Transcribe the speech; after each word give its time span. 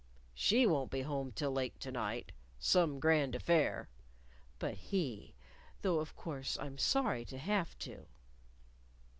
She 0.33 0.65
won't 0.65 0.89
be 0.89 1.03
home 1.03 1.31
till 1.31 1.51
late 1.51 1.79
to 1.81 1.91
night... 1.91 2.31
some 2.57 2.99
grand 2.99 3.35
affair. 3.35 3.87
But 4.57 4.73
he... 4.73 5.35
though 5.83 5.99
of 5.99 6.15
course 6.15 6.57
I'm 6.59 6.79
sorry 6.79 7.23
to 7.25 7.37
have 7.37 7.77
to." 7.77 8.07